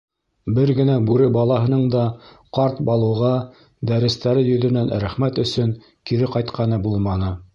[0.57, 2.05] Бер генә бүре балаһының да
[2.59, 3.29] ҡарт Балуға
[3.93, 5.77] дәрестәре йөҙөнән рәхмәт өсөн
[6.11, 7.33] кире ҡайтҡаны булманы.